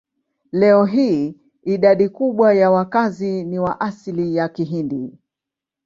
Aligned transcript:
Leo 0.51 0.85
hii 0.85 1.35
idadi 1.63 2.09
kubwa 2.09 2.53
ya 2.53 2.71
wakazi 2.71 3.43
ni 3.43 3.59
wa 3.59 3.79
asili 3.81 4.35
ya 4.35 4.49
Kihindi. 4.49 5.17